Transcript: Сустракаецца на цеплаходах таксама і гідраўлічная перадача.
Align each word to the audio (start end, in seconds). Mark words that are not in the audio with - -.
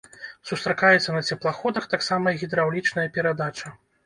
Сустракаецца 0.51 1.13
на 1.17 1.21
цеплаходах 1.33 1.83
таксама 1.93 2.27
і 2.37 2.41
гідраўлічная 2.41 3.05
перадача. 3.21 3.75